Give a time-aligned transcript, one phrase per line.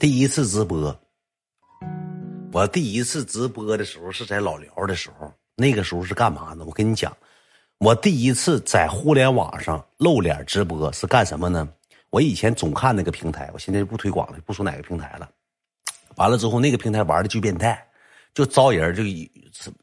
[0.00, 0.98] 第一次直播，
[2.52, 6.64] 我第一次直播的时候是在老聊的时候，那个时候是干嘛呢？
[6.64, 7.14] 我跟你讲，
[7.76, 11.68] 我第一次在互联网上露脸直播是干什么呢？
[12.08, 15.28] 我以前总看那个平台，我现在就不推广了，不说哪个平台了。
[16.16, 17.86] 完了之后，那个平台玩的巨变态，
[18.34, 19.02] 就招人就，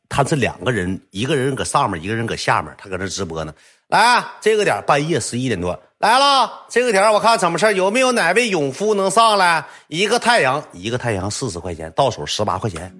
[0.09, 3.53] 他是两个人，一个人搁上面，一个人搁下面，他搁那直播呢。
[3.87, 5.79] 来，这个点半夜十一点多。
[5.99, 9.65] 来了，这个点我看怎么事有没有哪位勇夫能上来？
[9.87, 12.93] 一个太阳，一个太阳四十块钱，到手十八块钱。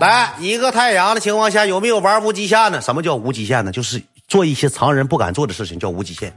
[0.00, 2.80] 来，一个太阳的情况下，有没有玩无极限的？
[2.80, 3.70] 什么叫无极限呢？
[3.70, 6.32] 就是做一些常人不敢做的事情，叫无极限。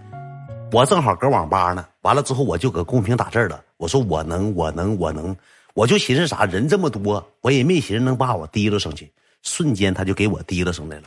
[0.72, 3.61] 我正好搁网吧呢，完了之后我就搁公屏打字了。
[3.77, 5.36] 我说我能，我能，我能，
[5.73, 6.45] 我就寻思啥？
[6.45, 9.11] 人这么多，我也没寻思能把我提溜上去。
[9.43, 11.03] 瞬间他就给我提溜上来了。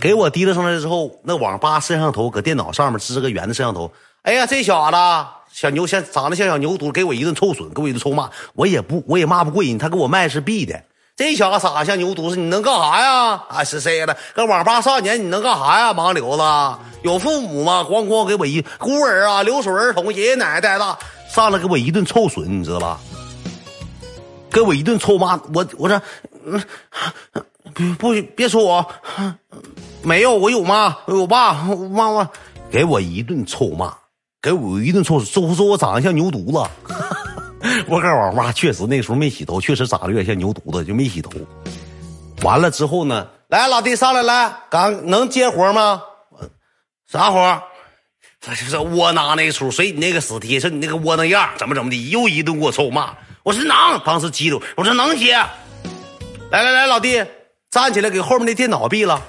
[0.00, 3.90] 给我提溜上来之后，那网吧摄像头搁电脑上面支个圆的摄像头。
[4.22, 4.96] 哎呀，这小子
[5.52, 8.30] 小牛像长得像小牛犊，给我一顿臭损，给我一顿臭骂。
[8.54, 9.76] 我也不，我也骂不过人。
[9.78, 10.80] 他给我卖是币的。
[11.16, 13.42] 这小子傻像牛犊子，你能干啥呀？
[13.48, 14.16] 啊，是谁了？
[14.34, 15.92] 搁网吧少年，你能干啥呀？
[15.92, 16.42] 盲流子，
[17.02, 17.84] 有父母吗？
[17.88, 20.96] 咣咣给我一孤儿啊，留守儿童，爷爷奶奶带大，
[21.28, 23.00] 上来给我一顿臭损，你知道吧？
[24.50, 25.40] 给我一顿臭骂。
[25.54, 26.00] 我我说，
[27.74, 28.86] 嗯，不别说我。
[30.02, 32.30] 没有，我有妈，我爸，妈妈
[32.70, 33.92] 给我一顿臭骂，
[34.40, 36.70] 给我一顿臭，说说我长得像牛犊子。
[37.88, 41.30] 我跟我妈确实那时候没洗头，确实长得有点像牛犊子，就没洗头。
[42.42, 46.02] 完了之后呢，来老弟上来来，刚能接活吗？
[47.10, 47.62] 啥活？
[48.40, 53.16] 这就是窝囊那出，随你那个死贴，是你那个窝囊样，怎么怎么的，又一顿给我臭骂。
[53.48, 55.32] 我说能，当时激动，我说能接。
[56.50, 57.24] 来来来，老弟
[57.70, 59.24] 站起来，给后面那电脑闭了。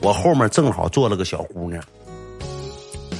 [0.00, 1.82] 我后面正好坐了个小姑娘，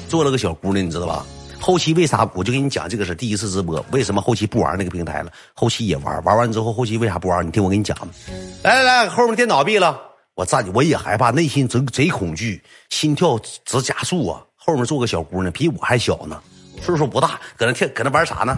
[0.09, 1.27] 坐了个小姑娘，你知道吧？
[1.61, 5.33] 后期为啥我就跟你讲这个是第一次直播，为什么后期不玩那个平台了？
[5.53, 7.45] 后期也玩，玩完之后后期为啥不玩？
[7.45, 7.99] 你听我跟你讲
[8.63, 10.01] 来来来，后面电脑闭了，
[10.37, 14.41] 我站我也害怕，内心贼贼恐惧，心跳直加速啊！
[14.55, 16.41] 后面坐个小姑娘，比我还小呢，
[16.81, 18.57] 岁数不大，搁那跳搁那玩啥呢？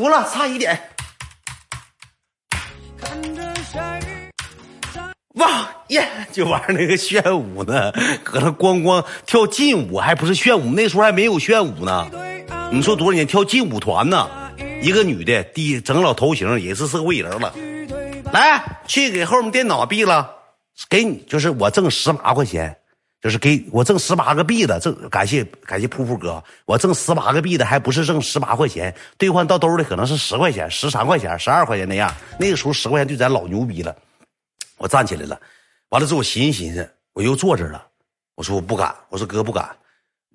[0.00, 0.80] 服了，差一点。
[5.34, 6.08] 哇耶！
[6.32, 7.92] 就玩那个炫舞呢，
[8.24, 12.10] 搁那咣咣跳劲舞，还不是炫舞，那时候还没有炫舞呢。
[12.72, 14.26] 你说多少年跳劲舞团呢？
[14.80, 17.54] 一个女的，第整老头型，也是社会人了。
[18.32, 20.30] 来，去给后面电脑闭了，
[20.88, 22.74] 给你，就是我挣十八块钱。
[23.20, 32.14] 就是给我挣十八个币的，挣感谢感谢噗噗哥，我挣十八个币的，还不是挣十八块钱，兑换到兜里可能是十块钱、十三块钱、十二块钱那样。
[32.38, 33.94] 那个时候十块钱对咱老牛逼了。
[34.78, 35.38] 我站起来了，
[35.90, 37.86] 完了之后我寻思寻思，我又坐这了。
[38.36, 39.68] 我说我不敢，我说哥不敢。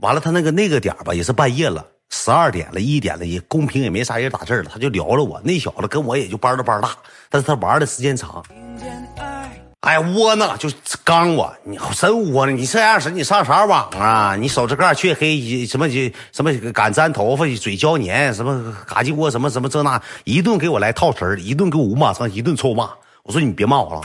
[0.02, 5.42] 完了他那个那个点吧，也是半夜了，十二点了，一点了，也公屏也没啥人打字了，他就聊了我。
[5.44, 6.96] 那小子跟我也就班的班大，
[7.32, 8.46] 但是他玩的时间长。
[9.86, 10.68] 哎，窝囊就
[11.04, 12.58] 刚我，你真窝囊！
[12.58, 14.36] 你这样式，你上啥网啊？
[14.36, 15.88] 你手指盖黢黑，什么
[16.32, 22.90] 什么敢粘头发，嘴胶黏，什么嘎叽窝，什么什么这那，一顿给我来套词一顿给我五马上，一顿臭骂。
[23.22, 24.02] 我说你别骂我了，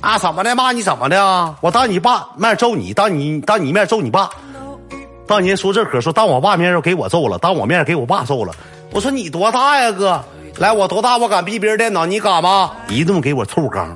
[0.00, 0.56] 啊，怎么的？
[0.56, 1.54] 骂你怎么的？
[1.60, 4.30] 我当你爸面揍你，当你当你面揍你爸，
[5.26, 8.54] 当年说这可说当我爸面给我揍了，当我面给我爸揍了。
[8.92, 10.24] 我说你多大呀，哥？
[10.56, 11.18] 来，我多大？
[11.18, 12.72] 我敢逼别人电脑，你敢吗？
[12.88, 13.94] 一顿给我臭刚。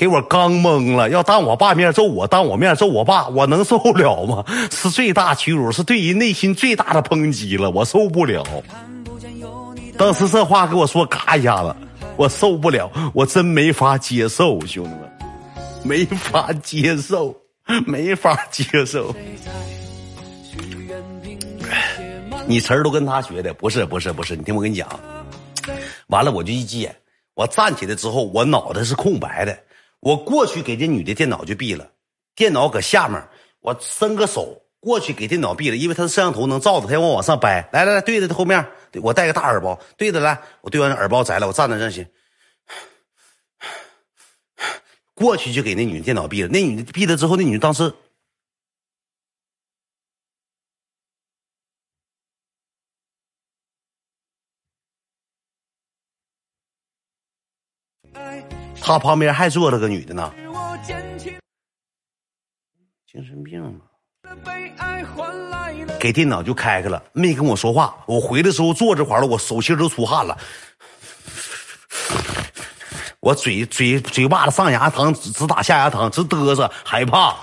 [0.00, 4.42] 给我刚懵了，要当我爸面揍我，当我面揍我爸，我能受了吗？
[4.72, 8.42] 是最大屈辱，是对人内心最大的抨击了，我受不了。
[9.98, 11.76] 当时这话给我说，嘎一下子，
[12.16, 15.00] 我受不了，我真没法接受，兄弟们，
[15.82, 17.36] 没法接受，
[17.84, 19.14] 没法接受。
[22.46, 24.88] 你词儿都跟他学的，不是，不是，不是，你听我跟你讲，
[26.06, 26.96] 完了我就一急眼，
[27.34, 29.54] 我站起来之后，我脑袋是空白的。
[30.00, 31.90] 我过去给这女的电脑就闭了，
[32.34, 33.22] 电脑搁下面，
[33.60, 37.68] 我伸个手过去给电脑闭了，因为它的摄像头能照着，它让我往上掰。
[37.72, 38.66] 来来来，对着它后面，
[39.02, 42.06] 我戴个大耳包，对着来，我对完耳包摘了，我站在这去。
[45.14, 47.92] 过去就给那女的电脑闭了，那女的闭了之后，那女的当时。
[58.90, 60.32] 他旁边还坐了个女的呢，
[63.06, 63.80] 精神病吗？
[66.00, 67.94] 给电脑就开开了，没跟我说话。
[68.06, 70.36] 我回的时候坐这块了，我手心都出汗了。
[73.20, 77.36] 我嘴嘴嘴巴子上牙疼，直打下牙疼，直嘚瑟，害怕。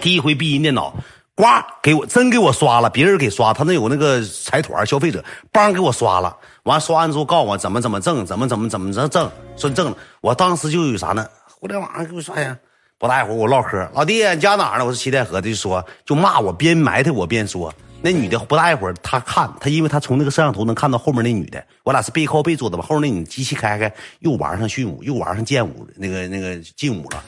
[0.00, 0.94] 第一回闭音电脑，
[1.34, 1.44] 呱
[1.82, 5.22] 给我真给我刷了，别人给刷，他那有那个财团消费者，
[5.52, 6.34] 帮给我刷了。
[6.64, 9.96] 完刷完之后告诉我怎么怎么挣，怎么怎么怎么着挣，说挣了。
[10.20, 11.26] 我当时就有啥呢？
[11.46, 12.56] 互联网上给我刷呀。
[12.96, 14.84] 不大一会儿我唠嗑，老弟你家哪儿呢？
[14.84, 17.74] 我说七台河的，就说就骂我，边埋汰我边说。
[18.00, 22.84] 那女的不大一会儿，她看她，因为她从那个摄像头能看到后面那女的，我俩是背靠背坐的吧？
[22.86, 27.22] 后面那女机器开开，又玩上训舞，又玩上剑舞，那个那个劲舞了。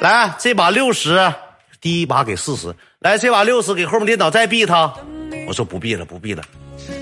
[0.00, 1.32] 来，这把六十，
[1.80, 2.74] 第一把给四十。
[3.00, 4.92] 来，这把六十给后面电脑再毙他。
[5.46, 6.42] 我说不闭了，不闭了，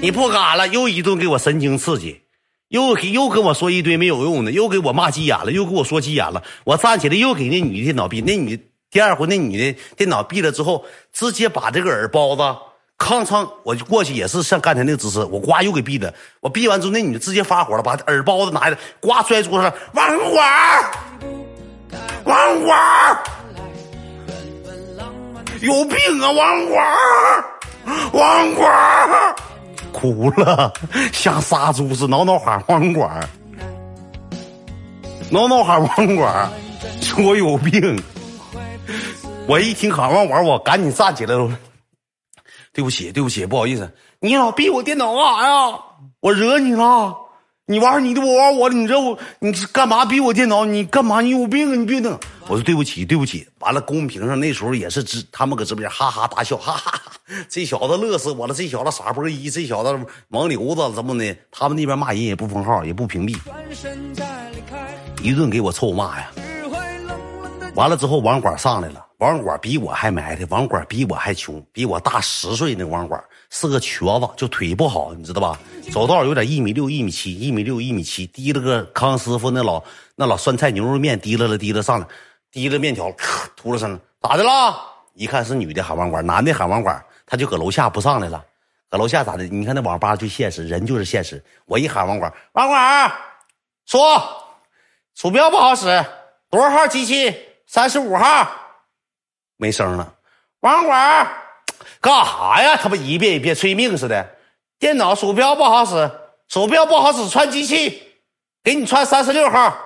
[0.00, 2.22] 你不敢了，又一顿给我神经刺激，
[2.68, 6.42] 又又跟我说一堆没有用的，又给我骂急眼了，又给我说急眼了。
[6.64, 8.58] 我站起来又给那女的电脑闭，那女。
[8.90, 10.82] 第二回那女的电脑闭了之后，
[11.12, 12.42] 直接把这个耳包子
[12.96, 16.14] 吭嚓，我就过去也是像刚才那个姿势，我呱又给闭了。
[16.40, 20.90] 我闭完之后，那女的直接发火了，把耳包子拿下来，呱摔桌上，王管，
[22.24, 23.18] 王管，
[25.60, 26.96] 有病啊，王管，
[28.12, 29.36] 王管，
[29.98, 30.72] 哭了，
[31.12, 33.28] 像杀猪似的，挠挠喊王管，
[35.28, 36.48] 挠挠喊王管，
[37.00, 38.00] 说我有病。
[39.48, 41.50] 我一听喊王管，我赶紧站起来了。
[42.72, 43.90] 对不起，对不起，不好意思。
[44.20, 45.78] 你老逼我电脑干啥呀？
[46.20, 47.16] 我惹你了？
[47.66, 48.76] 你玩你的，我玩我的。
[48.76, 50.64] 你这我，你干嘛逼我电脑？
[50.64, 51.20] 你干嘛？
[51.20, 51.74] 你有病啊！
[51.74, 52.16] 你别等。
[52.48, 53.46] 我说对不起，对不起。
[53.58, 57.00] 完了，公屏上那时候也是直，他们搁直播间哈哈大笑，哈哈。
[57.46, 58.54] 这小子乐死我了！
[58.54, 61.36] 这小子傻波一，这小子王牛子怎么的？
[61.50, 63.38] 他们那边骂人也不封号，也不屏蔽，
[65.22, 66.30] 一顿给我臭骂呀。
[67.74, 69.04] 完了之后，网管上来了。
[69.18, 72.72] 网管比我还埋汰，网管比我还穷，比我大十岁。
[72.72, 75.58] 那网管是个瘸子，就腿不好，你知道吧？
[75.90, 79.82] 走道有点一米六、一米七、一米六、一米七，提了个康师傅那老
[80.14, 82.06] 那老酸菜牛肉面，提了了提了上来，
[82.50, 83.12] 提了面条，
[83.56, 84.80] 吐了声，咋的了？
[85.14, 88.44] 一看是女的喊网管，男的喊网管，他就搁楼下不上来了。
[88.88, 89.44] 搁楼下咋的？
[89.44, 91.44] 你看那网吧就现实，人就是现实。
[91.66, 93.12] 我一喊网管，网管
[93.84, 94.22] 说
[95.14, 96.04] 鼠标不好使，
[96.50, 97.34] 多少号机器？
[97.66, 98.50] 三十五号，
[99.58, 100.14] 没声了。
[100.60, 101.28] 网管
[102.00, 102.76] 干啥呀？
[102.76, 104.36] 他妈一遍一遍催命似的。
[104.78, 106.10] 电脑鼠标不好使，
[106.48, 108.14] 鼠标不好使，串机器，
[108.62, 109.76] 给你串三十六号，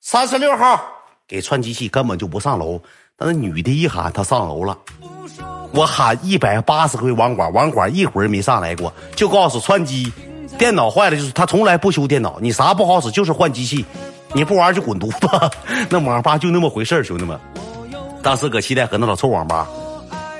[0.00, 0.99] 三十六号
[1.30, 2.80] 给串机器，根本就不上楼。
[3.16, 4.76] 那女的一喊，他上楼了。
[5.72, 10.12] 我喊一百八十回网管，网管一会儿没上来过，就告诉串机，
[10.58, 13.84] 电脑坏了就是他从来不修电脑，你啥不好使就是换机器。
[14.32, 15.56] 你不玩就滚犊子！
[15.88, 17.38] 那网吧就那么回事兄弟们。
[18.24, 19.68] 当时搁西戴河那老臭网吧，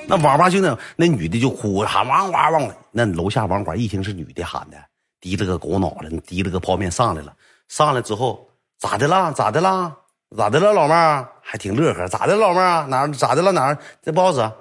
[0.08, 2.68] 那网吧就那那女的就哭喊王管王。
[2.90, 4.76] 那楼下网管一听是女的喊的，
[5.20, 7.32] 提了个狗脑袋，提了个泡面上来了。
[7.68, 8.48] 上来之后
[8.78, 9.30] 咋的啦？
[9.30, 9.94] 咋的啦？
[10.36, 10.72] 咋的了？
[10.72, 12.06] 老妹儿还挺乐呵。
[12.06, 13.50] 咋的，老妹儿哪咋的了？
[13.52, 14.52] 哪这不好使？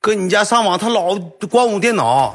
[0.00, 1.14] 搁你家上网，他老
[1.48, 2.34] 关我电脑。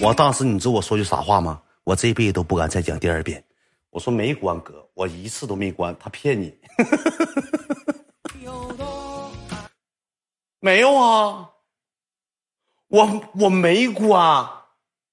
[0.00, 1.60] 我当时你知道我说句啥话吗？
[1.82, 3.44] 我这辈子都不敢再讲第二遍。
[3.90, 6.56] 我说没关哥，我一次都没关，他骗你。
[10.60, 11.50] 没有啊，
[12.88, 14.48] 我我没关，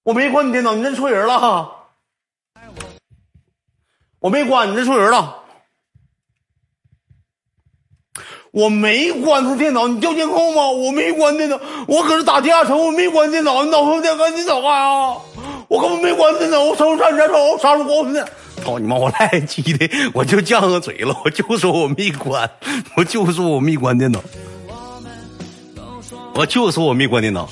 [0.04, 1.81] 我没关你电脑，你认错人了。
[4.22, 5.38] 我没关，你认错人了。
[8.52, 10.70] 我没关他电脑，你调监控吗？
[10.70, 15.18] 我没关电脑，我搁这打地下城，我没关电脑，你脑壳电赶紧走啊！
[15.68, 18.30] 我根本没关电脑，我瞅上你家瞅啥时候关的？
[18.64, 18.96] 操你妈！
[18.96, 22.48] 我赖鸡的，我就犟个嘴了，我就说我没关，
[22.96, 24.22] 我就说我没关电脑，
[26.36, 27.50] 我就说我没关电脑。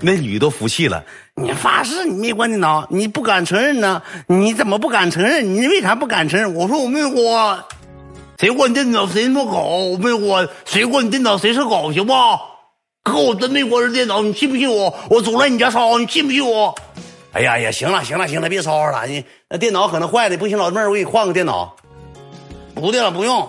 [0.00, 1.04] 那女都服气了，
[1.38, 4.02] 你发誓你没关电脑，你不敢承认呢？
[4.26, 5.54] 你怎么不敢承认？
[5.54, 6.54] 你为啥不敢承认？
[6.54, 7.62] 我说我没关，
[8.38, 12.14] 谁关电脑谁是狗，我没关，谁关你电脑谁是狗，行不？
[13.02, 14.94] 哥我真没关这电脑，你信不信我？
[15.10, 16.74] 我走来你家烧，你信不信我？
[17.32, 21.76] 哎呀呀，行了行了行了，别吵吵了，你那电脑可能坏了，不行，老妹儿，我给你换个电脑。
[22.74, 23.46] 不的了，不用。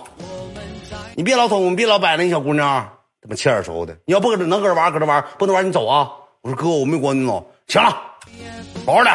[1.16, 2.86] 你别老捅，别老摆那小姑娘，
[3.22, 3.96] 他妈欠耳熟的。
[4.04, 6.10] 你要不搁这能搁这玩，搁这玩，不能玩你走啊！
[6.42, 7.42] 我说哥，我没关电脑。
[7.68, 7.90] 行了，
[8.86, 9.14] 好好点。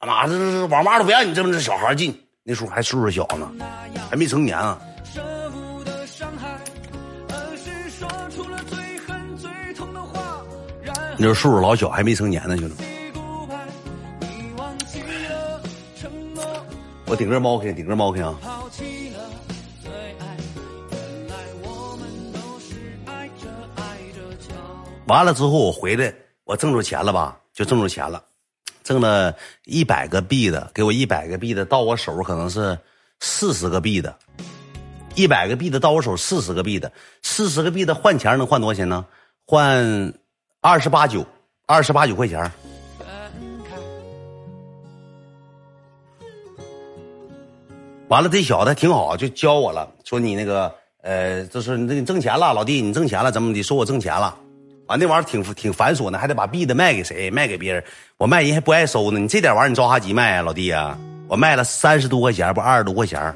[0.00, 3.52] 他妈这这网吧都不让你这么这小孩进，那时候还岁数小呢，
[4.10, 4.80] 还没成年啊。
[11.18, 12.76] 那时候岁数老小，还没成年呢，兄弟。
[17.06, 18.34] 我顶个猫去，顶个猫去啊！
[25.08, 26.14] 完了之后，我回来，
[26.44, 27.36] 我挣着钱了吧？
[27.60, 28.24] 就挣着钱了，
[28.82, 29.36] 挣了
[29.66, 32.78] 一百个币的，给我一百个币的，到我手可能是
[33.18, 34.16] 四十个币的，
[35.14, 36.90] 一百个币的到我手四十个币的，
[37.20, 39.04] 四十个币的换钱能换多少钱呢？
[39.46, 40.14] 换
[40.62, 41.22] 二十八九，
[41.66, 42.50] 二十八九块钱。
[48.08, 53.62] 完了，这小子挺好，就教我了，说你那个，呃，就是你挣钱了，老弟，你挣钱了，怎么的？
[53.62, 54.34] 说我挣钱了，
[54.90, 57.30] 完那玩意儿挺挺繁琐呢，还得把币的卖给谁？
[57.30, 57.84] 卖给别人，
[58.16, 59.20] 我卖人还不爱收呢。
[59.20, 60.98] 你这点玩意儿你着啥急卖啊，老弟啊？
[61.28, 63.32] 我卖了三十多块钱，不二十多块钱，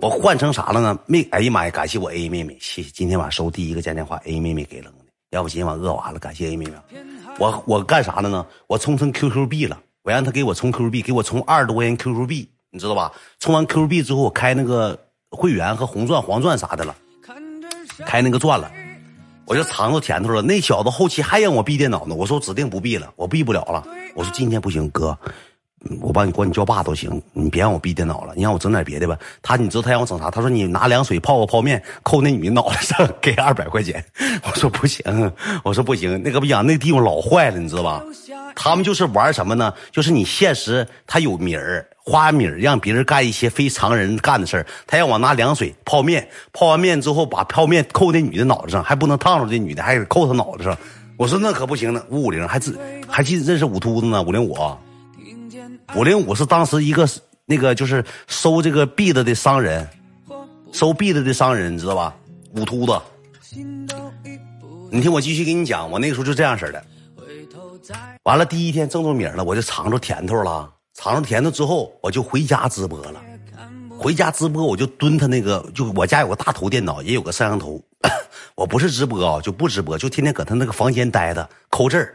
[0.00, 0.98] 我换成啥了呢？
[1.04, 6.72] 没，哎呀妈呀，感谢我 A 妹妹，谢谢今天晚上收第一个家电话，A 妹妹给扔的，要不今天晚饿完了，感谢 A 妹妹。
[7.38, 8.46] 我我干啥了呢？
[8.66, 12.48] 我充成 QQ 币了，我让他给我充 QQ 币，给我充二十多块钱 QQ 币。
[12.70, 13.12] 你知道吧？
[13.38, 14.98] 充完 Q 币之后，我开那个
[15.30, 16.96] 会员和红钻、黄钻啥的了，
[18.06, 18.70] 开那个钻了，
[19.46, 20.42] 我就尝到甜头了。
[20.42, 23.84] 那小子后期还让我闭电脑呢，我说我指定不闭了，我闭不了了。
[24.14, 25.16] 我说今天不行，哥，
[26.00, 29.18] 我帮你管你叫爸都行，你别让我闭电脑了，你让我整点别的吧。
[29.42, 30.30] 他你知道他让我整啥？
[30.30, 34.02] 他说你拿凉水泡个泡面，扣那女的脑袋上，给二百块钱。
[34.44, 35.32] 我说不行，
[35.62, 38.02] 我说不行，那个不讲，那地方老坏了，你知道吧？
[38.54, 39.72] 他们就是玩什么呢？
[39.90, 44.66] 就是你现实他有名儿，花名儿，让别人干一些非常人干的事儿。
[44.86, 50.76] 他让我拿凉水泡面，泡完面之后把泡面扣那女的脑袋上，还不能烫着这女的，还得扣她脑袋上。
[51.16, 54.56] 我说那可不行呢，五五零还自还记认识五秃子呢，五零五，
[55.94, 57.08] 五零五是当时一个
[57.46, 59.88] 那个就是收这个币子的商人，
[60.72, 62.14] 收币子的商人，你知道吧？
[62.56, 63.00] 五秃子。
[64.90, 66.84] 你听我继续给你讲，我那个时候就这样式的。
[68.24, 70.70] 完了，第一天挣着米了，我就尝着甜头了。
[70.94, 73.20] 尝着甜头之后，我就回家直播了。
[73.98, 77.82] 回家直播，我就蹲他那个，就我家有个大头电脑，也有个摄像头。
[78.54, 82.14] 我不是直播啊，就不直播，就天天搁他那个房间待着抠字儿。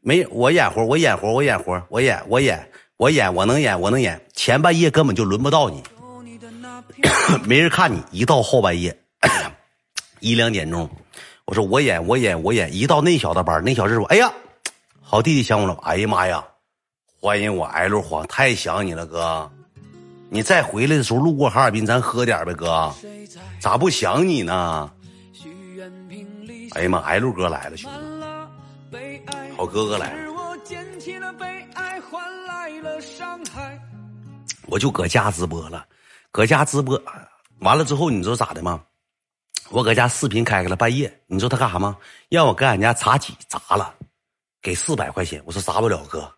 [0.00, 4.20] 没我演活，我演活，我演活，我演，我演，我演，我能演，我能演。
[4.34, 5.82] 前半夜根本就轮不到你，
[7.46, 8.02] 没人看你。
[8.10, 8.96] 一到后半夜，
[10.20, 10.90] 一两点钟，
[11.46, 12.74] 我说我演，我演，我演。
[12.74, 14.32] 一到那小子班，那小子说：“哎呀。”
[15.12, 16.42] 好弟弟想我了，哎呀妈呀！
[17.20, 19.52] 欢迎我 L 黄，太想你了哥，
[20.30, 22.90] 你再回来的时候路过哈尔滨，咱喝点呗哥，
[23.60, 24.90] 咋不想你呢？
[26.70, 27.90] 哎呀妈，L 哥来了，兄
[28.90, 28.96] 弟，
[29.54, 30.32] 好哥哥来了，
[34.66, 35.84] 我就搁家直播了，
[36.30, 36.98] 搁家直播
[37.58, 38.80] 完了之后，你知道咋的吗？
[39.68, 41.98] 我搁家视频开开了，半夜，你知道他干啥吗？
[42.30, 43.94] 让我给俺家茶几砸了。
[44.62, 46.30] 给四百块钱，我说砸不了哥，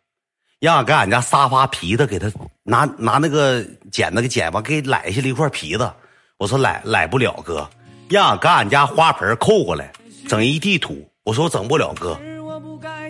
[0.59, 3.63] 让俺给俺家沙发皮子给他拿拿那个
[3.93, 5.93] 剪子给剪完，给揽下来一块皮子，
[6.39, 7.69] 我说揽揽不了哥，
[8.09, 9.93] 让俺给俺家花盆扣过来，
[10.27, 12.19] 整一地土，我说我整不了哥，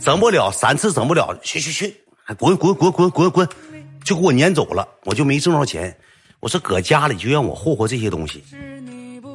[0.03, 1.97] 整不了三次整不了，去去去，
[2.37, 3.49] 滚滚滚滚滚滚，
[4.05, 5.97] 就给我撵走了，我就没挣着钱，
[6.41, 8.43] 我说搁家里就让我霍霍这些东西。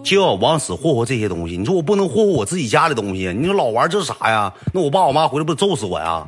[0.09, 4.51] 就要往死霍霍这些东西，你说我不能霍霍我自己家的东西，你说老玩这是啥呀？
[4.73, 6.27] 那我爸我妈回来不揍死我呀？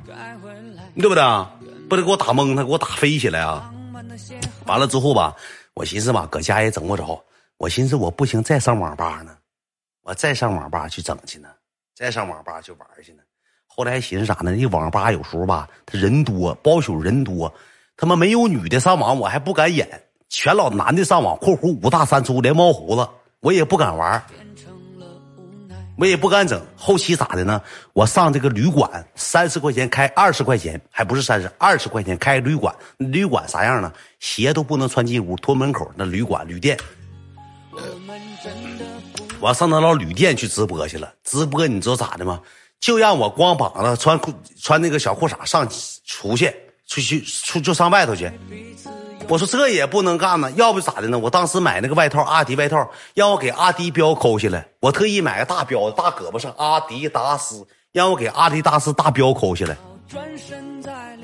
[0.96, 1.24] 对不对？
[1.90, 3.74] 不得给我打懵，他给我打飞起来啊！
[4.68, 5.36] 完了之后吧，
[5.74, 7.20] 我寻思吧，搁家也整不着，
[7.58, 9.32] 我寻思我不行，再上网吧呢，
[10.04, 11.50] 我再上网吧去整去呢，
[11.96, 13.24] 再上网吧去玩去呢。
[13.66, 14.52] 后来寻思啥呢？
[14.52, 17.52] 那网吧有时候吧，他人多，包宿人多，
[17.98, 19.88] 他妈没有女的上网，我还不敢演，
[20.30, 21.36] 全老男的上网。
[21.42, 23.08] （括弧五大三粗连毛胡子）。
[23.42, 24.24] 我也不敢玩
[25.98, 26.60] 我也不敢整。
[26.76, 27.62] 后期咋的呢？
[27.94, 32.74] 我上这个旅馆，三十块钱开二十块钱，还不是三十，二十块钱开旅馆。
[32.98, 33.92] 旅馆啥样呢？
[34.20, 35.92] 鞋都不能穿进屋，脱门口。
[35.96, 36.78] 那旅馆旅店，
[39.40, 41.12] 我上他老旅店去直播去了。
[41.24, 42.40] 直播你知道咋的吗？
[42.80, 45.68] 就让我光膀子穿裤穿那个小裤衩上
[46.06, 46.52] 出去，
[46.88, 48.32] 出去出就上外头去。
[49.28, 51.18] 我说这也不能干呢，要不咋的呢？
[51.18, 54.66] 我当时买那个外套，阿迪外套，让我给阿迪标抠下来。
[54.82, 59.78] 我特意买个大标，大胳膊上阿迪达斯，让我给阿迪达斯大标抠下来。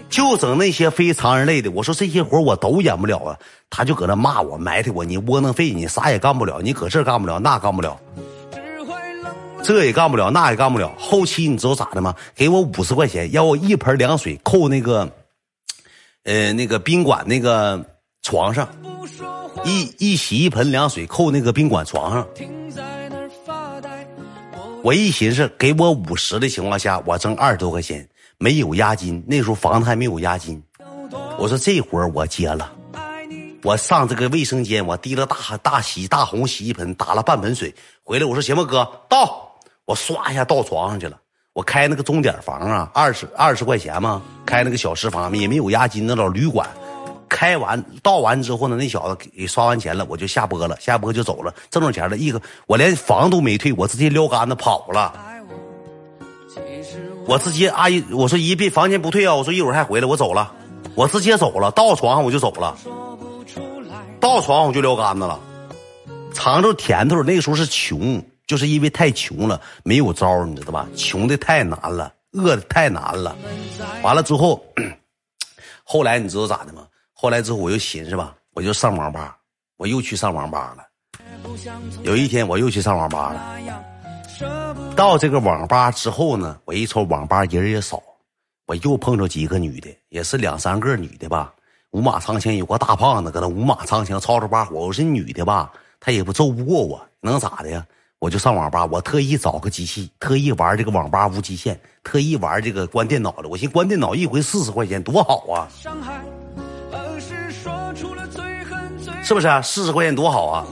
[0.10, 1.70] 就整那些非常人类的。
[1.72, 3.38] 我说这些活我都演不了啊，
[3.70, 8.00] 他就搁那骂我，埋汰我，你窝囊废，你啥也干不了，你搁这干不了，那干不了，
[9.62, 10.94] 这也干不了，那也干不了。
[10.98, 12.16] 后期你知道咋的吗？
[12.34, 15.10] 给我五十块钱，要我一盆凉水扣那个，
[16.28, 17.84] 呃，那个宾馆那个。
[18.24, 18.68] 床上，
[19.64, 22.28] 一一洗一盆凉水，扣那个宾馆床上。
[24.84, 28.06] 我一寻思，给我五十的情况下，我挣二十多块钱，
[28.38, 29.24] 没有押金。
[29.26, 30.62] 那时候房子还没有押金。
[31.40, 32.70] 我说这活我接了。
[33.64, 38.26] 我上这个卫生间，我提了大大洗大红洗衣盆，打了半盆水回来。
[38.26, 39.58] 我说行吧，哥，到。
[39.86, 41.18] 我唰一下到床上去了。
[41.58, 46.70] 我开那个钟点房啊，二十二十块钱嘛，开那个小食房也没有押金，那老旅馆。
[47.28, 55.12] 开完到完之后呢，那小子给刷完钱了，我就下播了，下播就走了，挣着钱了，一个我连房都没退，我直接撩杆子跑了。
[57.26, 60.52] 我直接阿姨我说姨别房钱不退啊，我说一会儿还回来，我走了，
[60.94, 62.78] 我直接走了，到床上我就走了，
[64.20, 65.40] 到床上我就撩杆子了，
[66.36, 67.24] 尝着甜头。
[67.24, 70.88] 那个时候是穷，就是因为太穷了，没有招你知道吧？
[70.96, 73.36] 穷的太难了，饿的太难了。
[74.01, 74.66] 完了之后，
[75.84, 76.88] 后来你知道咋的吗？
[77.12, 79.38] 后来之后我又寻思吧，我就上网吧，
[79.75, 80.84] 我又去上网吧了。
[82.04, 88.01] 有一天我又去上网吧了，到这个网吧之后呢，我一瞅网吧人也少，
[88.66, 91.54] 我又碰着几个女的，也是两三个女的吧，
[91.92, 94.77] 五马长枪，有个大胖子搁那五马长枪吵吵把火。
[94.77, 97.86] 我说女的吧，她也不揍不过我，能咋的呀？
[98.20, 103.48] 我就上网吧，我特意找个机器，特意玩这个网吧无极限，特意玩这个关电脑的。
[103.48, 105.68] 我寻关电脑一回四十块钱，多好啊！
[109.24, 109.62] 是不是啊？
[109.62, 110.66] 四十块钱多好啊！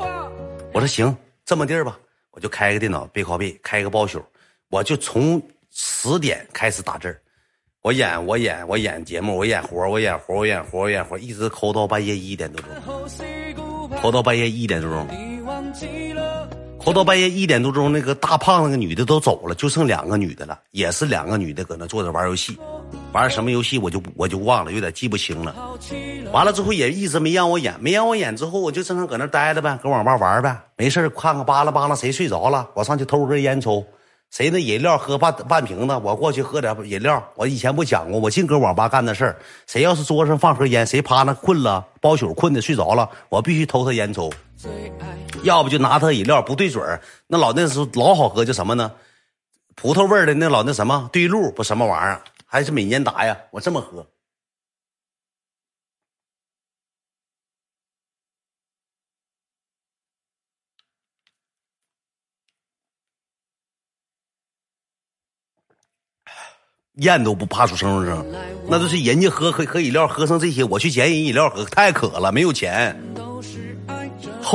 [0.74, 2.00] 我说行，这么地儿吧，
[2.32, 4.24] 我就开个电脑背靠背，开个包宿，
[4.70, 7.22] 我就从十点开始打字儿，
[7.84, 12.72] 我演我演我演节目，我演活我演活我演活我演活，一直抠到半夜一点多钟，
[14.02, 15.08] 抠到半夜一点多钟，
[16.86, 22.56] 抠到半夜一点多钟，那个大胖那个女的都走了，就剩两个女的了，也是两个女的搁那坐着玩游戏。
[23.12, 25.56] 玩什么游戏我就我就忘了，有点记不清了。
[26.32, 30.56] 完了之后也一直没让我演，没让我演之后我就正常搁那待着呗，搁网吧玩呗。
[30.78, 33.84] 没事看看扒拉扒拉谁睡着了，我上去偷根烟抽。
[34.30, 37.24] 谁那饮料喝半半瓶子，我过去喝点饮料。
[37.34, 39.36] 我以前不讲过，我净搁网吧干那事儿。
[39.66, 44.32] 谁要是桌上放盒烟，谁趴那困了，包宿困的睡着了，我必须偷他烟抽。
[45.44, 46.82] 要不就拿他饮料不对嘴
[47.28, 48.92] 那老那时候老好喝，叫什么呢？
[49.76, 52.22] 葡萄味的那老那什么对路不什么玩意儿。
[52.48, 53.38] 还是美年达呀！
[53.52, 54.08] 我这么喝，
[66.94, 68.26] 咽都不怕出声声，
[68.70, 73.15] 那都是人家喝喝喝饮料喝成这些，我去捡饮饮料喝，太渴了，没有钱。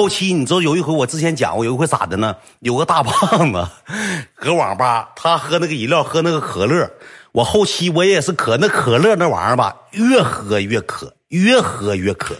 [0.00, 2.34] 后期你知道有一回我之前讲过，有一回咋的呢？
[2.60, 3.68] 有个大胖子
[4.34, 6.90] 搁网吧，他喝那个饮料，喝那个可乐。
[7.32, 12.34] 我后期我也是渴那可乐那玩意儿吧，越喝越渴，越喝越渴。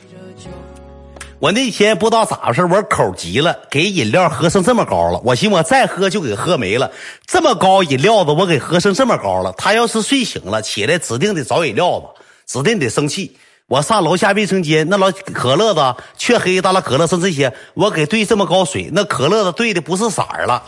[1.39, 5.21] 我那天不知道咋回事我口急了，给饮料喝成这么高了。
[5.23, 6.91] 我寻我再喝就给喝没了。
[7.27, 9.53] 这么高饮料子我给喝成这么高了。
[9.59, 12.07] 他要是睡醒了起来，指定得找饮料子，
[12.47, 13.37] 指定得生气。
[13.71, 20.61] 我上楼下卫生间，那老可乐子雀黑大拉可乐剩这些，我给兑这么高水，那可乐子兑的不是色儿了。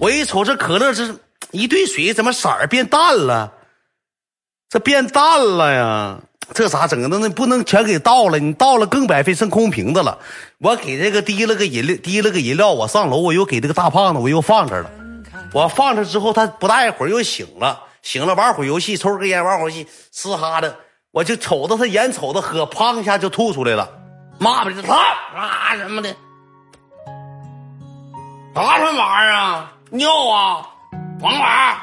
[0.00, 1.14] 我一瞅这可乐是。
[1.50, 3.52] 一兑水怎么色儿变淡了？
[4.70, 6.18] 这变淡了呀？
[6.54, 7.08] 这咋整？
[7.10, 8.38] 那那不能全给倒了？
[8.38, 10.18] 你倒了更白费，剩空瓶子了。
[10.58, 12.72] 我给这个滴了个饮料，滴了个饮料。
[12.72, 14.90] 我上楼，我又给这个大胖子，我又放这了。
[15.52, 20.74] 我放这之后，他不大一会儿又醒了，醒了玩会儿游戏，抽根烟，玩会儿游戏，嘶哈的。
[21.12, 23.86] 我就瞅着他眼瞅着喝，啪一下就吐出来了，
[24.38, 26.08] 妈的，他啊什么的，
[28.54, 29.72] 啥什么玩意儿啊？
[29.90, 30.66] 尿啊？
[31.20, 31.78] 王管，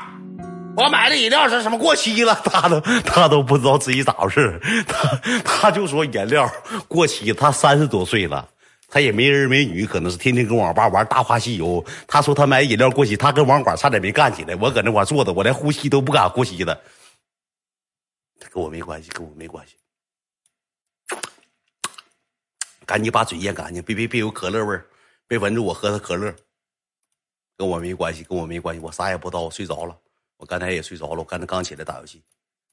[0.76, 2.34] 我买的饮料是什么过期了？
[2.44, 6.52] 他都他都不知道自己咋回事他他就说饮料
[6.88, 7.32] 过期。
[7.32, 8.48] 他三十多岁了，
[8.89, 11.65] 他也没儿没女，可能是天天跟网吧玩《大话西游》。
[12.08, 14.56] 他说他买饮料过期，他跟网管差点没干起来。
[14.60, 16.76] 我搁那块坐着，我连呼吸都不敢呼吸了。
[18.47, 19.75] 跟我没关系，跟我没关系。
[22.86, 24.86] 赶紧把嘴咽干净，别别别有可乐味儿，
[25.28, 26.34] 别闻着我喝的可乐。
[27.58, 29.95] 跟我没关系，跟我没关系，我啥也不知道，我睡着了。
[30.38, 32.23] 我刚才也睡着了，我刚才刚起来打游戏，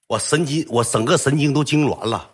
[0.06, 2.30] 我神经，我整个神经都痉挛了，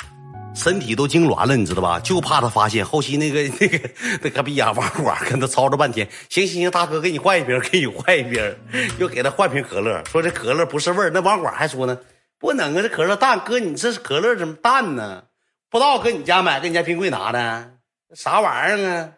[0.54, 1.98] 身体都痉挛了，你知道吧？
[2.00, 2.84] 就怕他发现。
[2.84, 3.90] 后期那个那个
[4.22, 6.06] 那个逼呀，网管跟他吵吵半天。
[6.28, 8.56] 行行行，大哥，给你换一瓶，给你换一瓶，
[8.98, 11.10] 又给他换瓶可乐，说这可乐不是味儿。
[11.10, 11.98] 那网管还说呢，
[12.42, 13.38] 不能啊，这可乐淡。
[13.38, 15.22] 哥，你这可乐怎么淡呢？
[15.70, 17.70] 不知道搁你家买，搁你家冰柜拿的，
[18.14, 19.10] 啥玩意儿啊？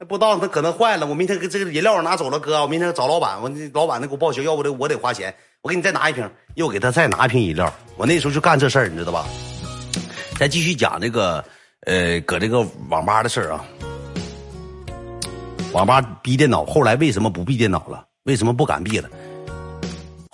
[0.00, 7.72] 那不知道他可能坏了，我明天给这个饮料我拿走了，哥，我明天找老板，我老板他给我报销，要不得我得花钱，我给你再拿一瓶，又给他再拿一瓶饮料。
[7.96, 9.24] 我那时候就干这事儿，你知道吧？
[10.36, 11.44] 再继续讲这个，
[11.86, 13.64] 呃，搁这个网吧的事儿啊。
[15.72, 18.04] 网吧逼电脑，后来为什么不闭电脑了？
[18.24, 19.08] 为什么不敢闭了？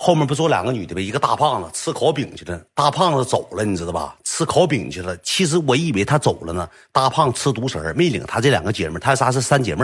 [0.05, 4.15] 后面不坐两个女的呗，一个大胖子吃烤饼去了，大胖子走了，你知道吧？
[4.23, 6.69] 吃烤饼去了，其实我以为他走了呢。
[6.91, 9.83] 大胖吃独食没领他这两个姐妹，他仨是三姐妹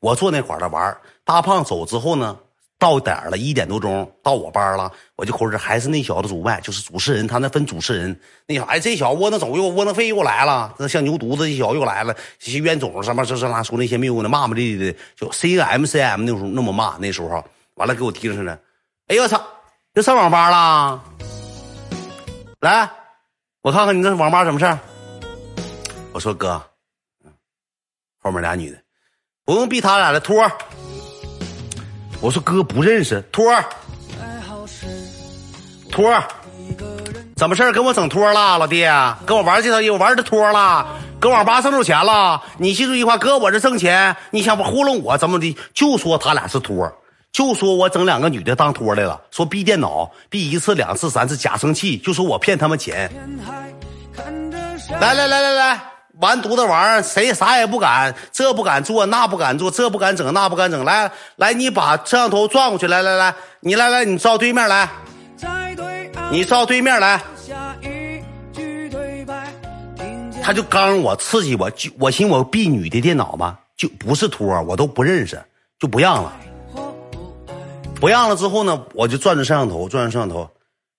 [0.00, 2.36] 我坐那块儿的玩大胖走之后呢，
[2.80, 8.20] 到点了，一点多钟到我班了，我就口这还是那小子主办，就是主持人，他那分主持人。
[8.48, 18.58] 那小哎，这小窝囊走又窝囊废又来了，那像牛犊子这小又来了，这些冤种什么这这那说那些没有的骂骂咧咧的，就 C M C M 那时候那么骂，那时候完了给我提上来，
[19.06, 19.40] 哎呦我操，
[19.94, 21.02] 又上网吧了，
[22.60, 22.88] 来，
[23.60, 24.78] 我看看你这网吧什么事儿。
[26.12, 26.62] 我说哥，
[28.22, 28.78] 后面俩女的，
[29.44, 30.48] 不用逼他俩的托。
[32.20, 33.64] 我说哥不认识托儿，
[35.90, 36.22] 托，
[37.34, 37.72] 怎么事儿？
[37.72, 38.84] 跟我整托了，老弟，
[39.26, 40.86] 跟我玩这套衣服玩的托了，
[41.18, 42.40] 搁网吧挣着钱了。
[42.58, 45.58] 你记住一句话，哥我这挣钱，你想糊弄我怎么的？
[45.74, 46.92] 就说他俩是托，
[47.32, 53.10] 就说我整两个女的当托来了，说闭电脑闭一次两次三次假生气，就说我骗他们钱。
[55.00, 55.80] 来来来来来。
[56.20, 60.84] 完犊子玩意儿，谁啥也不敢，这不敢做，那不敢做，这不敢整，那不敢整。
[60.84, 64.86] 来来，你把摄像头转过去，来来来，你来来，你照对面来，
[66.30, 67.22] 你照对面来。
[70.42, 75.42] 他就刚我刺激我，就我寻我闭女的电脑吧，就不是托，我都不认识，
[75.78, 76.32] 就不让了。
[78.00, 80.50] 不让了之后呢，我就转着摄像头，转着摄像头，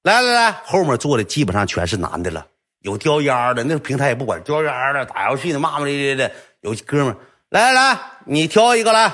[0.04, 2.46] 来来来，后面坐的基本上全是男的了。
[2.82, 6.32] 有叼烟的，那平台也不管叼烟的，打游戏的，骂骂咧咧的。
[6.62, 7.16] 有哥们
[7.50, 9.12] 来来来，你挑一个来，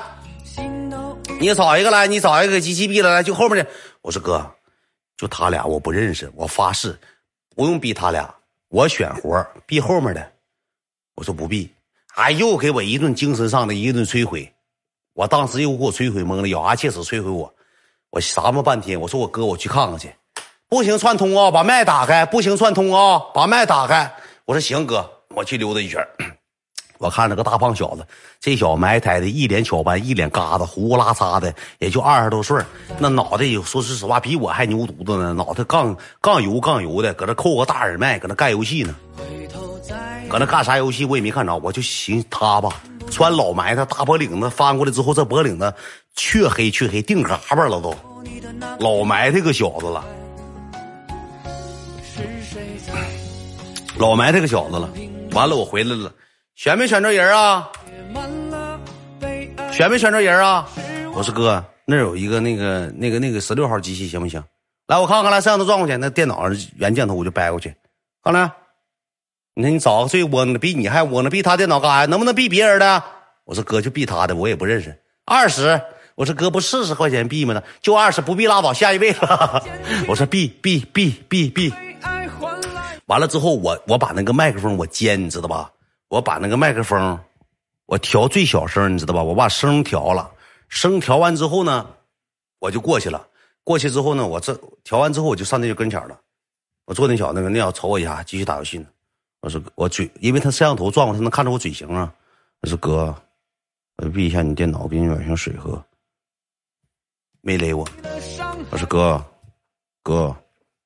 [1.39, 3.71] 你找一个来，你找一个机器毙了来，就后面的。
[4.01, 4.45] 我说哥，
[5.15, 6.97] 就他俩我不认识，我发誓
[7.55, 8.35] 不用逼他俩，
[8.67, 10.31] 我选活逼后面的。
[11.15, 11.73] 我说不逼，
[12.15, 14.53] 哎，又给我一顿精神上的一顿摧毁。
[15.13, 17.53] 我当时又给我摧毁懵了，咬牙切齿摧毁我。
[18.11, 20.13] 我啥么半天，我说我哥，我去看看去。
[20.69, 21.51] 不行，串通啊！
[21.51, 22.25] 把麦打开。
[22.25, 23.21] 不行，串通啊！
[23.33, 24.11] 把麦打开。
[24.45, 26.05] 我说行，哥，我去溜达一圈。
[26.99, 28.05] 我看着个大胖小子，
[28.39, 32.59] 这小埋汰的一脸巧斑，一脸疙瘩，胡拉碴的，也就二十多岁
[32.97, 35.31] 那脑袋有，说实实话，比我还牛犊子呢。
[35.33, 38.95] 脑袋杠杠油杠油的，搁那扣个大耳麦，搁那干游戏呢。
[40.27, 42.69] 搁那干啥游戏我也没看着，我就寻他吧，
[43.11, 45.73] 穿老埋汰大脖领子，翻过来之后，这脖领子
[46.17, 47.95] 黢黑黢黑，定嘎巴了都，
[48.79, 50.03] 老埋汰个小子了。
[53.97, 54.89] 老埋汰个小子了，
[55.31, 56.11] 完了我回来了，
[56.55, 57.71] 选没选着人啊？
[59.71, 60.67] 选没选着人啊？
[61.13, 64.43] 我说哥，那有一个那个那个那个十六号机器行不行？
[64.87, 67.75] 来我看看来，摄像头转过去，那电脑上原镜头我就掰过去，
[68.23, 68.51] 看来，
[69.53, 72.05] 你看你找个最窝囊的，比你还窝囊，比他电脑干啥呀？
[72.07, 73.03] 能不能比别人的？
[73.45, 74.97] 我说哥就比他的，我也不认识。
[75.25, 75.81] 二十，
[76.17, 77.61] 我说哥不四十块钱币吗？
[77.79, 79.63] 就二十，不必拉倒，下一位了。
[80.09, 81.71] 我说币币币币币。
[83.05, 85.71] 完了之后，我我把那个麦克风我尖，你知道吧？
[86.07, 87.19] 我把那个麦克风，
[87.85, 89.21] 我调最小声，你知道吧？
[89.21, 90.31] 我把声调了，
[90.69, 91.85] 声调完之后呢，
[92.57, 93.27] 我就过去了。
[93.63, 96.19] 过去之后呢，我这调完之后，我就上那跟前了。
[96.85, 98.87] 我坐那小那个那小瞅我一下，继续打游戏呢。
[99.41, 102.11] 我说我嘴，因为他摄像头转过，他能看着我嘴型啊。
[102.61, 103.13] 我说哥，
[103.97, 105.79] 我闭一下你电脑，我给你买瓶水喝。
[107.41, 107.87] 没勒我。
[108.71, 109.23] 我说哥，
[110.03, 110.35] 哥。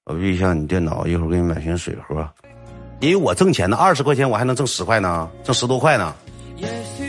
[0.04, 2.28] 我闭一下你电脑，一会儿给你买瓶水喝。
[3.00, 6.14] 因为我挣钱呢，二十块钱我还能挣十块呢，挣十多块呢，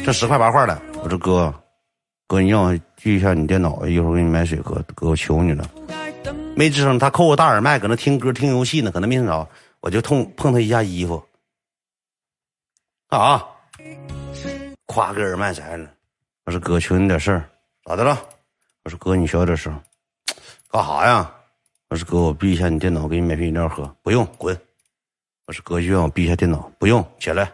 [0.05, 0.81] 挣十块八块的。
[1.03, 1.53] 我说哥，
[2.29, 4.81] 哥你让我闭一下你电脑，一会儿给你买水喝。
[4.95, 5.69] 哥我求你了，
[6.55, 6.99] 没吱声。
[6.99, 9.49] 他扣个大耳麦，搁那听歌听游戏呢，可能没听着。
[9.81, 11.21] 我就碰碰他一下衣服，
[13.09, 13.45] 干啥？
[14.87, 15.89] 挎个耳麦在呢。
[16.45, 17.49] 我说哥求你点事儿，
[17.85, 18.23] 咋的了？
[18.85, 19.73] 我说哥你小点声，
[20.69, 21.33] 干啥呀？
[21.89, 23.85] 我说哥，我闭一下你电脑，我给你买瓶饮料喝。
[24.03, 24.59] 不用，滚！
[25.47, 26.69] 我说哥，就让我闭一下电脑。
[26.81, 27.53] 不用，起来。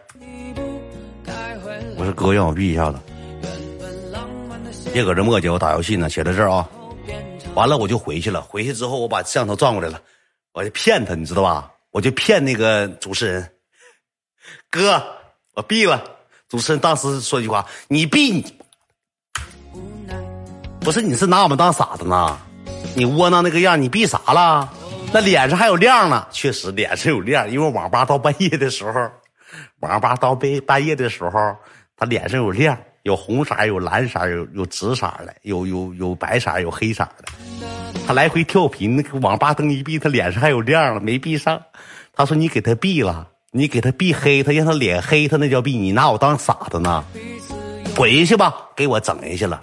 [1.97, 2.97] 我说哥，让我闭一下子。
[4.91, 6.09] 别搁这磨叽，我打游戏呢。
[6.09, 6.67] 写在这儿啊！
[7.53, 8.41] 完了我就回去了。
[8.41, 10.01] 回去之后，我把摄像头转过来了，
[10.53, 11.71] 我就骗他，你知道吧？
[11.91, 13.51] 我就骗那个主持人。
[14.71, 14.99] 哥，
[15.53, 16.03] 我闭了。
[16.47, 18.43] 主持人当时说一句话：“你闭你。”
[20.89, 22.35] 不是，你是拿我们当傻子呢？
[22.95, 24.67] 你窝囊那个样，你闭啥了？
[25.13, 26.25] 那脸上还有亮呢。
[26.31, 28.99] 确实脸上有亮，因为网吧到半夜的时候，
[29.81, 31.55] 网吧到半半夜的时候，
[31.95, 37.25] 他脸上有亮，有红色，有蓝色，有有紫色的，有有有白色，有黑色的。
[38.07, 41.61] 他来回跳频，那个网吧灯一闭，他脸上还有亮了，没闭上。
[42.15, 45.77] 他说你给他闭了，你给他闭黑，他让他脸黑，他那叫闭。
[45.77, 47.05] 你拿我当傻子呢？
[47.95, 49.61] 回去吧，给我整下去了，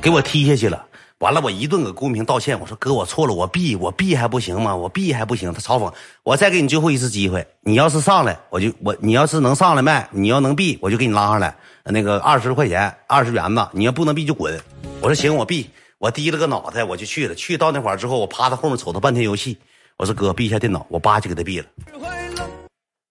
[0.00, 0.86] 给我踢下去了。
[1.18, 2.58] 完了，我一顿搁公屏道歉。
[2.60, 4.74] 我说哥，我错了，我闭我闭还不行吗？
[4.74, 5.52] 我闭还不行。
[5.52, 7.44] 他嘲讽我，再给你最后一次机会。
[7.62, 11.52] 你要是上来，我就我你要是能上来麦，你要能闭，我就给你拉上来。
[11.84, 13.66] 那个二十块钱，二十元子。
[13.72, 14.60] 你要不能闭就滚。
[15.00, 15.68] 我说行，我闭。
[15.98, 17.34] 我低了个脑袋，我就去了。
[17.34, 19.58] 去到那块儿之后，我趴他后面瞅他半天游戏。
[19.96, 21.66] 我说哥，闭一下电脑，我叭就给他闭了。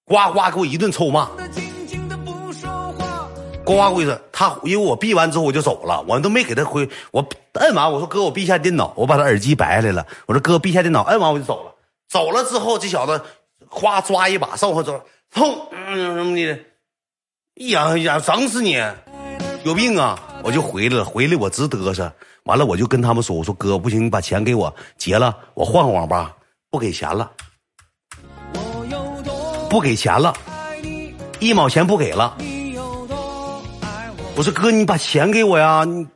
[0.06, 1.28] 呱呱给我一顿臭骂。
[3.68, 6.90] 呱呱给我他因为我闭完之后我就走了，我都没给他回。
[7.12, 10.08] 我摁完我说哥，我闭下电脑，我把他耳机掰来了。
[10.26, 11.76] 我说哥，闭下电脑，摁完我就走了。
[12.08, 13.22] 走了之后，这小子
[13.68, 15.04] 哗抓一把上我走，
[15.34, 16.58] 砰，嗯什么的，
[17.68, 18.82] 呀呀，整死你！
[19.64, 20.18] 有病啊！
[20.44, 22.10] 我就回来了，回来我直嘚瑟。
[22.44, 26.34] 完了我就跟他们说，我说哥不行，你把钱给我结了，我换个网吧，
[26.70, 27.30] 不给钱了，
[29.70, 30.34] 不给钱了，
[31.40, 32.38] 一毛钱不给了。
[34.38, 35.84] 我说哥，你把钱给我呀！
[35.84, 36.08] 你，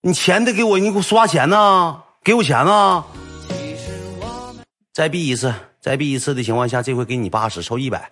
[0.00, 3.04] 你钱得给我，你给我刷钱呢，给我钱呢。
[4.94, 8.08] 再币一次，再币一次的情况下，这回给你八十，抽一百，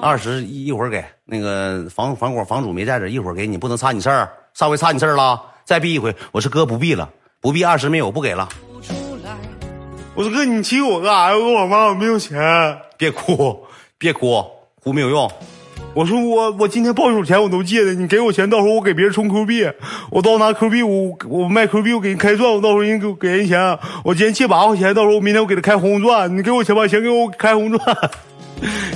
[0.00, 4.32] 二十一会儿给那个房房管房主没在这，一会儿给你，不能差你事儿。
[4.54, 6.14] 上回差你事儿了，再币一回。
[6.30, 8.48] 我说哥不币了，不币二十没有，不给了。
[10.14, 11.36] 我说哥，你气我干啥呀？
[11.36, 12.40] 我网吧我没有钱，
[12.96, 13.66] 别哭，
[13.98, 14.44] 别哭，
[14.80, 15.28] 哭没有用。
[15.94, 19.66] 我说我我今天报手钱我都借的，你给我钱，到时候我给别人充 Q 币，
[20.10, 23.78] 我到拿 Q 币，我我卖 Q 币，我给人开钻，我到时候人给我给人钱。
[24.02, 27.96] 我今天借八块钱，到时候我明天我给他开红钻，你给我钱把钱给我开红钻。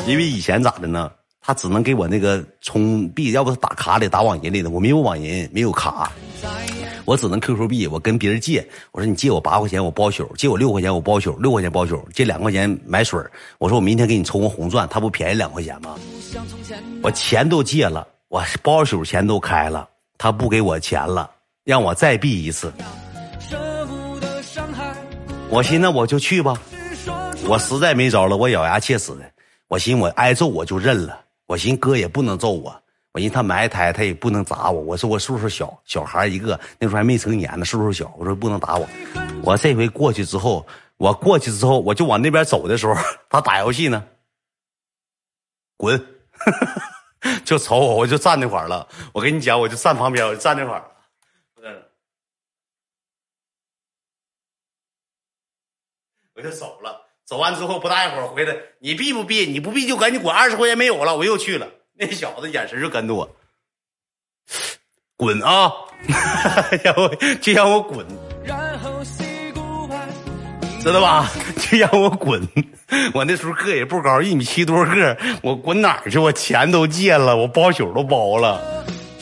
[0.07, 1.11] 因为以前咋的呢？
[1.43, 6.11] 他只能给我那个充币，要不是打卡里打网银里的，我没有网银，没有卡。
[7.05, 8.67] 我只能 QQ 币，我跟别人借。
[8.91, 11.37] 我说你借我八块钱，我包宿；借我六块钱，我包宿。
[11.39, 13.21] 六块钱包宿，借两块钱买水
[13.59, 15.95] 我说我明天给你充个红钻，他不便宜两块钱吗？
[17.03, 21.31] 我钱都借了，我包宿钱都开了，他不给我钱了，
[21.65, 22.73] 让我再避一次。
[25.49, 26.55] 我寻思我就去吧，
[27.47, 29.31] 我实在没招了，我咬牙切齿的。
[29.69, 32.75] 我寻思我挨揍我就认了，我寻思哥也不能揍我。
[33.13, 34.81] 我寻思他埋汰他也不能砸我。
[34.81, 38.13] 我说我岁数小，小孩一个，那时候还没成年呢，岁数小。
[38.19, 38.87] 我说不能打我。
[39.43, 40.67] 我这回过去之后，
[40.99, 42.95] 我过去之后，我就往那边走的时候，
[43.31, 44.05] 他打游戏呢。
[45.77, 46.05] 滚！
[47.45, 48.89] 就瞅我，我就站那块儿了。
[49.13, 50.91] 我跟你讲，我就站旁边，我就站那块儿。
[56.35, 57.03] 我就走了。
[57.25, 59.47] 走完之后不大一会儿回来，你闭不闭？
[59.47, 60.33] 你不闭就赶紧滚！
[60.33, 61.67] 二十块钱没有了，我又去了。
[61.95, 63.37] 那小子眼神就跟着我，
[65.17, 65.73] 滚啊！
[66.85, 67.09] 让我
[67.41, 68.07] 就让我滚，
[70.87, 71.29] 知道吧？
[71.59, 72.41] 就让我滚！
[73.13, 76.17] 我那时候个也不高，一米七多个，我滚哪儿去？
[76.17, 78.63] 我钱都借了，我包宿都包了，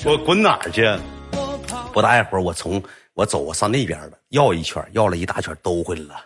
[0.05, 0.87] 我滚哪儿去？
[1.90, 2.83] 不大一会儿，我从
[3.14, 6.16] 我走，我上那边了，绕一圈，绕了一大圈，兜回来了，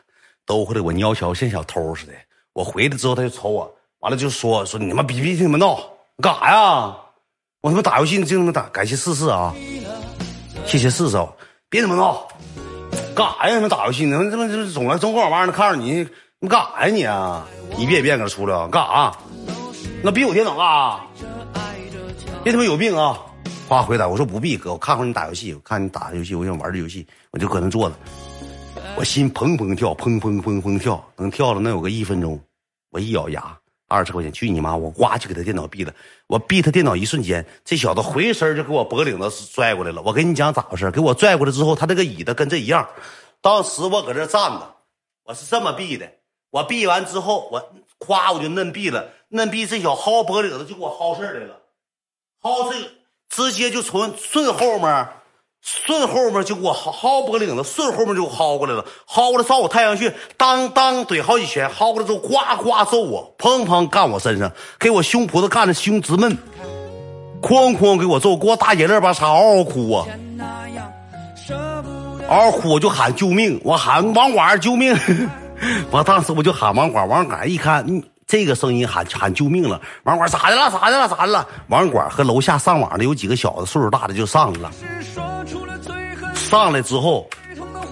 [0.44, 2.12] 兜回来，我尿悄像小偷似的。
[2.52, 5.78] 我回来之后，他就瞅我，完了就说说你们别别听他们闹。
[6.20, 6.96] 干啥呀？
[7.60, 9.54] 我他妈打游戏你就他妈打，感谢四四啊！
[10.66, 11.24] 谢谢四四，
[11.68, 12.26] 别他妈闹！
[13.18, 13.56] 干啥呀？
[13.56, 14.30] 他妈打游戏呢？
[14.30, 16.06] 他妈这总来中国网吧呢，看着你，
[16.38, 17.44] 你干啥呀
[17.76, 17.82] 你？
[17.82, 19.12] 一遍一遍搁这出来，干啥？
[20.04, 21.00] 那比我电脑干啥？
[22.44, 23.18] 别他妈有病啊！
[23.66, 27.96] 夸回答我说不必哥，我看会你打游戏，我看你打游戏，我想玩这游戏，我就搁那坐着，
[28.94, 32.40] 我心砰砰跳，砰砰砰砰跳，能跳了能有个一分钟，
[32.92, 33.58] 我一咬牙。
[33.88, 34.76] 二十块钱，去你妈！
[34.76, 35.92] 我呱就给他电脑毙了。
[36.26, 40.02] 我毙他电脑一瞬间，这小子回身就给我脖领子拽过来了。
[40.02, 40.90] 我跟你讲咋回事？
[40.90, 42.86] 给我拽过来之后，他这个椅子跟这一样。
[43.40, 44.74] 当时我搁这站着，
[45.24, 46.06] 我是这么毙的。
[46.50, 49.08] 我毙完之后，我夸我就嫩毙了。
[49.28, 51.58] 嫩毙这小薅脖领子就给我薅事来了，
[52.42, 52.90] 薅这
[53.28, 55.08] 直接就从顺后面。
[55.70, 66.38] 顺后面就给我薅薅脖领子，顺后面就薅过来了，薅过来照我太阳穴，当当怼好几拳，薅过来之后，呱呱揍我，砰砰干我身上，给我胸脯子干的胸直闷，
[67.42, 70.06] 哐哐给我揍，给我打眼泪巴呲，嗷嗷哭啊，
[72.28, 74.96] 嗷嗷哭，我就喊救命，我喊网管救命，
[75.92, 77.84] 我当时我就喊网管，网管一看，
[78.28, 80.70] 这个声音喊喊救命了，网管咋的了？
[80.70, 81.08] 咋的了？
[81.08, 81.48] 咋的了？
[81.68, 84.72] 网管和楼下上网的有几个小子，岁数大的就上来了。
[86.34, 87.26] 上来之后，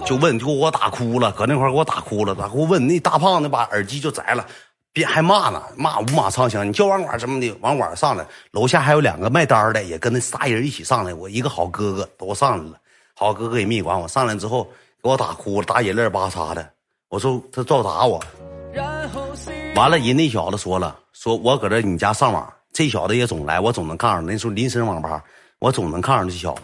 [0.05, 2.87] 就问，就给我打哭了，搁那块给我打哭了，咋给我问？
[2.87, 4.45] 那大胖子把耳机就摘了，
[4.93, 12.77] 别还骂呢，骂五马长枪，你叫网管什么的，网管上来，楼下还有两个卖单的，也跟那仨人一起上来，我一个好哥哥都上来了，
[13.15, 14.69] 好哥哥也没管我，上来之后
[15.01, 16.69] 给我打哭了，打眼泪巴嚓的，
[17.09, 18.21] 我说他照打我，
[19.75, 25.23] 完了人那小子说了，说我搁这你家上网，这小子也总来，我总能看上，那时候林森网吧，
[25.59, 26.61] 我总能看上这小子。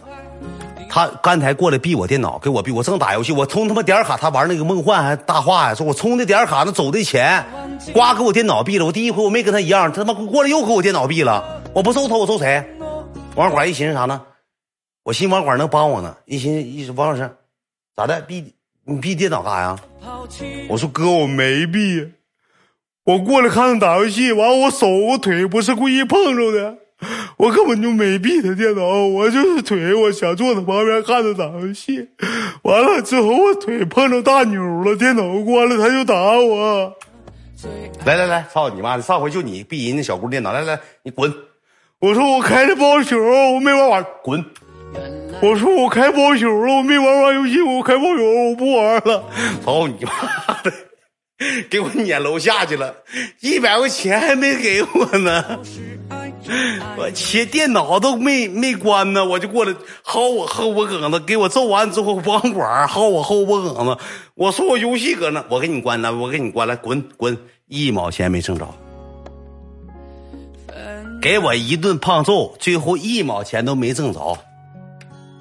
[0.88, 7.44] 他刚才过来闭我电脑，给我闭，我正打游戏，我充他妈点卡，他玩那个梦幻还大话呀，说我充的点卡那走的钱，
[7.92, 8.86] 呱给我电脑闭了。
[8.86, 12.64] 我第一回我没跟他一样，他他妈过来又给我电脑闭了，我不揍他我揍谁？
[13.34, 14.22] 网管一寻思啥呢？
[15.02, 17.28] 我寻网管能帮我呢，一寻一王老师，
[17.96, 18.20] 咋的？
[18.22, 18.54] 闭
[18.86, 19.76] 你闭电脑干啥呀？
[20.68, 22.12] 我说哥，我没闭，
[23.04, 26.76] 我过来看他打游戏，完我手我腿不是故意碰着的，
[27.38, 32.08] 我根本就没闭他电脑，我就是腿，我想坐他旁边看他打游戏，
[32.62, 36.92] 完了之后我腿碰着大钮了，电脑关了他就打我。
[38.04, 39.02] 来来来，操你妈的！
[39.02, 41.32] 上回就你闭人家小姑电脑，来来，你滚！
[42.00, 44.44] 我说我开着包宿，我没玩玩，滚！
[45.42, 49.24] 我说我开包宿了，我没玩完游戏，我开包宿，我不玩了。
[49.64, 50.72] 操你妈的！
[51.68, 52.94] 给我撵楼下去了，
[53.40, 55.60] 一百块钱还没给我呢。
[56.96, 63.98] 我切，电脑都没没关呢，我就过来薅我后脖梗子，给我揍完之后网管薅我后脖梗子。
[64.34, 68.66] 我说我游戏搁那，我给你关了，我给你关了，滚滚，一毛钱没挣着，
[71.20, 74.38] 给我一顿胖揍，最后一毛钱都没挣着，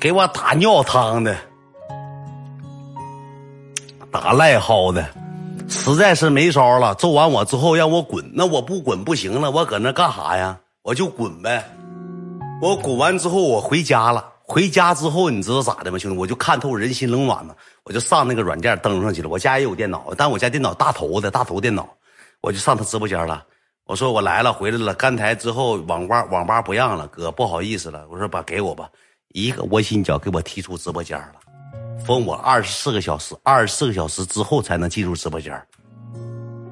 [0.03, 1.33] 给我打尿汤的，
[4.11, 5.07] 打赖薅的。
[5.69, 10.59] 实在是没招了，揍完我之后让我滚，那我不滚不行了，我搁那干啥呀？
[10.81, 11.63] 我就滚呗。
[12.61, 16.17] 我滚完之后我回家了，回家之后你知道咋的吗，兄弟？
[16.17, 19.29] 我就看透人心冷暖了，我就上那个软件登上去了。
[19.29, 21.87] 我家也有电脑，但我家电脑大头的大头电脑，
[22.41, 23.41] 我就上他直播间了。
[23.85, 24.93] 我说我来了，回来了。
[24.95, 28.05] 干台之后网吧网吧不让了，哥不好意思了。
[28.11, 28.89] 我说把给我吧，
[29.33, 31.33] 一个窝心脚给我踢出直播间了。
[32.05, 35.59] 封我二十四个小时，二十四个小时之后才能进入直播间。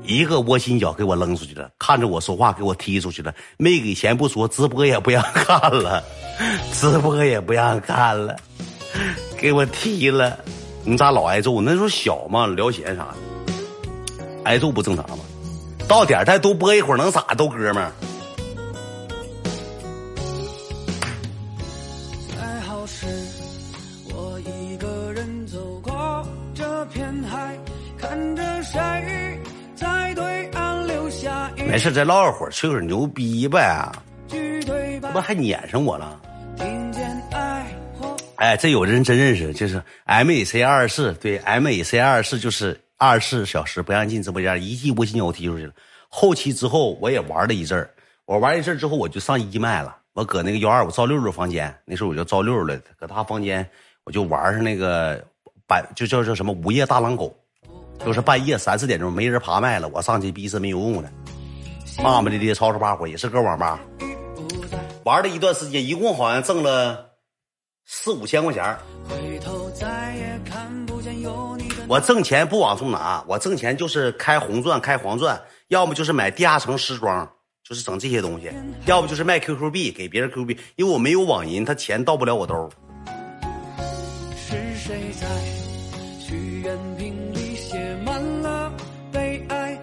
[0.03, 6.03] 一个窝心脚给我扔出去了，看着我说话给我踢出去了，没给钱不说，直播也不让看了，
[6.71, 8.35] 直播也不让看了，
[9.39, 10.37] 给我踢了。
[10.83, 11.59] 你咋老挨揍？
[11.61, 13.53] 那时候小嘛，聊闲啥的，
[14.43, 15.23] 挨揍不正常吗？
[15.87, 17.21] 到点再多播一会儿能咋？
[17.35, 17.91] 都哥们儿。
[31.67, 33.89] 没事，再唠一会儿，吹会儿牛逼呗。
[34.27, 36.19] 这不还撵上我了？
[38.35, 45.73] 哎，这有的人真认识，就是 M A C 二四，对 M A C 二四就是二十四小时不让进直播间，一记无心脚踢出去了。
[46.09, 47.89] 后期之后我也玩了一阵儿，
[48.25, 53.65] 我玩一阵儿之后我就上一麦了，我搁那个幺二五赵六六房间，那时候我叫赵六了，搁他房间
[54.03, 55.23] 我就玩上那个
[55.95, 57.31] 就叫叫什么午夜大狼狗，
[58.05, 61.11] 就是半夜三四点钟没人爬麦了，我上去逼是没有用的。
[62.01, 63.79] 骂骂咧咧，吵吵巴火，也是搁网吧
[65.03, 67.11] 玩了一段时间，一共好像挣了
[67.85, 68.77] 四五千块钱。
[71.87, 77.29] 我挣钱不往出拿，我挣钱就是开红钻、开黄钻，要么就是买地下城时装，
[77.67, 78.49] 就是整这些东西，
[78.85, 82.69] 要不就是卖 QQ 币给别人 QQ 币，因为我没有网银，他钱到不了我兜。
[84.51, 85.25] 是谁在
[86.19, 88.69] 许愿瓶里写满了
[89.09, 89.81] 悲哀？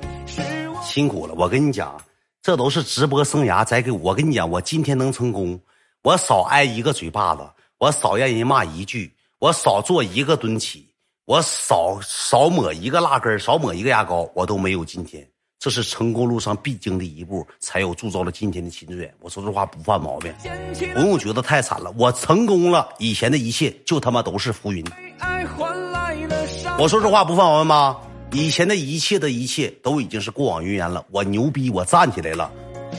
[0.85, 1.99] 辛苦了，我跟你讲，
[2.43, 5.59] 这都是直播生涯在给我跟你讲，我今天能成功，
[6.03, 10.87] 我少挨一个嘴巴子，我少让人骂一句，我少做一个蹲起，
[11.25, 15.27] 我少少抹一个蜡根，少抹一个牙膏，我都没有今天。
[15.59, 19.13] 这是成功路上必经的一步，才有铸造了今天的秦志远。
[19.21, 20.33] 我说这话不犯毛病，
[20.95, 21.93] 不用觉得太惨了。
[21.99, 24.85] 我成功了，以前的一切就他妈都是浮云。
[26.79, 27.97] 我说这话不犯毛病吗？
[28.31, 31.05] 以前的一切的一切都已经是过往云烟了。
[31.11, 32.49] 我牛逼，我站起来了，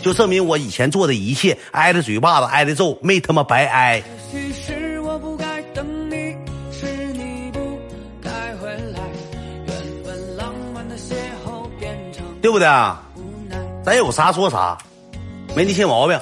[0.01, 4.03] 就证明我以前做的一切挨的嘴巴子挨的揍没他妈白挨。
[12.41, 12.67] 对不对？
[13.83, 14.77] 咱有啥说啥，
[15.55, 16.19] 没那些毛病。